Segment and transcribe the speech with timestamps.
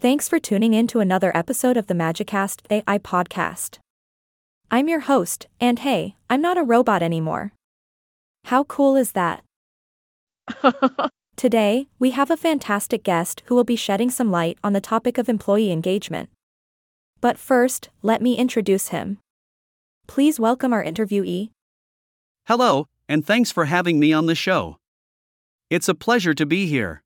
[0.00, 3.78] Thanks for tuning in to another episode of the Magicast AI podcast.
[4.70, 7.50] I'm your host, and hey, I'm not a robot anymore.
[8.44, 9.42] How cool is that?
[11.36, 15.18] Today, we have a fantastic guest who will be shedding some light on the topic
[15.18, 16.30] of employee engagement.
[17.20, 19.18] But first, let me introduce him.
[20.06, 21.50] Please welcome our interviewee.
[22.46, 24.76] Hello, and thanks for having me on the show.
[25.70, 27.02] It's a pleasure to be here.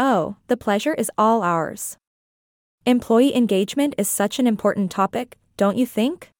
[0.00, 1.98] Oh, the pleasure is all ours.
[2.86, 6.30] Employee engagement is such an important topic, don't you think?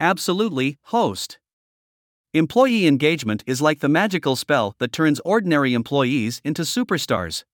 [0.00, 1.38] Absolutely, host.
[2.32, 7.44] Employee engagement is like the magical spell that turns ordinary employees into superstars.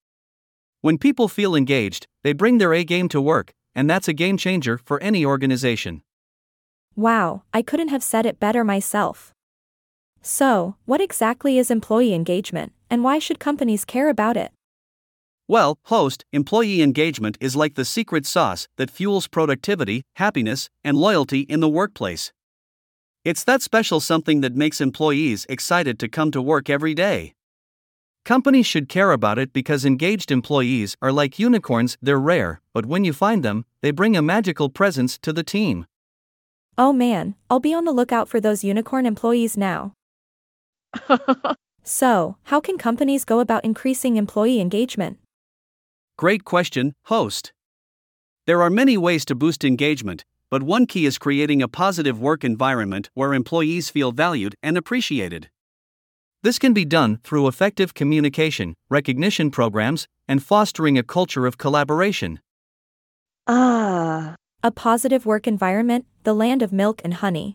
[0.83, 4.37] When people feel engaged, they bring their A game to work, and that's a game
[4.37, 6.03] changer for any organization.
[6.95, 9.33] Wow, I couldn't have said it better myself.
[10.23, 14.53] So, what exactly is employee engagement, and why should companies care about it?
[15.51, 21.41] Well, host, employee engagement is like the secret sauce that fuels productivity, happiness, and loyalty
[21.41, 22.35] in the workplace.
[23.25, 27.33] It's that special something that makes employees excited to come to work every day.
[28.27, 33.05] Companies should care about it because engaged employees are like unicorns, they're rare, but when
[33.05, 35.87] you find them, they bring a magical presence to the team.
[36.77, 39.95] Oh man, I'll be on the lookout for those unicorn employees now.
[41.83, 45.19] so, how can companies go about increasing employee engagement?
[46.19, 47.53] Great question, host.
[48.45, 52.43] There are many ways to boost engagement, but one key is creating a positive work
[52.43, 55.49] environment where employees feel valued and appreciated.
[56.43, 62.41] This can be done through effective communication, recognition programs, and fostering a culture of collaboration.
[63.47, 67.55] Ah, a positive work environment, the land of milk and honey.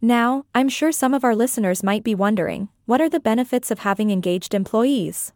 [0.00, 3.80] Now, I'm sure some of our listeners might be wondering what are the benefits of
[3.80, 5.34] having engaged employees?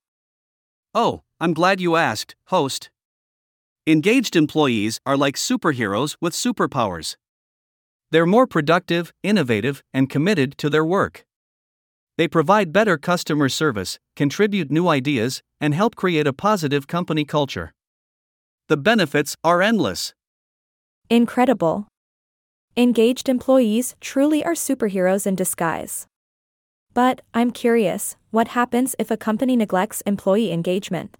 [0.95, 2.91] Oh, I'm glad you asked, host.
[3.87, 7.17] Engaged employees are like superheroes with superpowers.
[8.11, 11.25] They're more productive, innovative, and committed to their work.
[12.19, 17.73] They provide better customer service, contribute new ideas, and help create a positive company culture.
[18.69, 20.13] The benefits are endless.
[21.09, 21.89] Incredible.
[22.77, 26.07] Engaged employees truly are superheroes in disguise.
[26.93, 31.17] But, I'm curious, what happens if a company neglects employee engagement?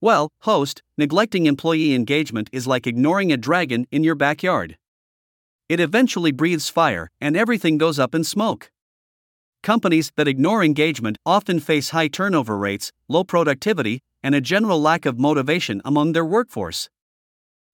[0.00, 4.78] Well, host, neglecting employee engagement is like ignoring a dragon in your backyard.
[5.68, 8.70] It eventually breathes fire, and everything goes up in smoke.
[9.62, 15.04] Companies that ignore engagement often face high turnover rates, low productivity, and a general lack
[15.04, 16.88] of motivation among their workforce.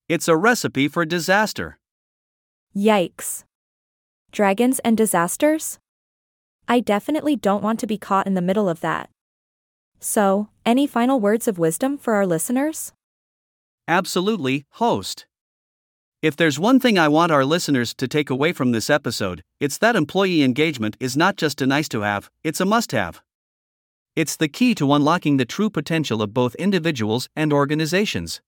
[0.09, 1.79] It's a recipe for disaster.
[2.75, 3.45] Yikes.
[4.33, 5.79] Dragons and disasters?
[6.67, 9.11] I definitely don't want to be caught in the middle of that.
[10.01, 12.93] So, any final words of wisdom for our listeners?
[13.87, 15.27] Absolutely, host.
[16.23, 19.77] If there's one thing I want our listeners to take away from this episode, it's
[19.79, 23.21] that employee engagement is not just a nice to have, it's a must have.
[24.17, 28.41] It's the key to unlocking the true potential of both individuals and organizations.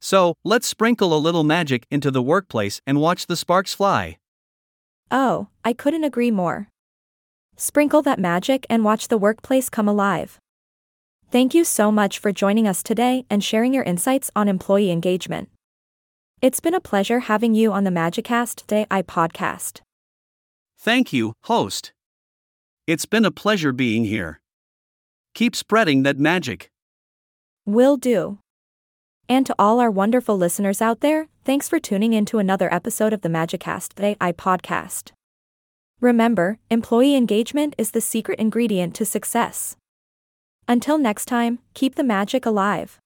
[0.00, 4.18] So, let's sprinkle a little magic into the workplace and watch the sparks fly.
[5.10, 6.68] Oh, I couldn't agree more.
[7.56, 10.40] Sprinkle that magic and watch the workplace come alive.
[11.30, 15.48] Thank you so much for joining us today and sharing your insights on employee engagement.
[16.42, 19.80] It's been a pleasure having you on the Magicast AI podcast.
[20.76, 21.92] Thank you, host.
[22.88, 24.40] It's been a pleasure being here.
[25.36, 26.68] Keep spreading that magic.
[27.64, 28.38] Will do.
[29.28, 33.12] And to all our wonderful listeners out there, thanks for tuning in to another episode
[33.12, 35.12] of the Magicast AI podcast.
[36.00, 39.76] Remember, employee engagement is the secret ingredient to success.
[40.68, 42.98] Until next time, keep the magic alive.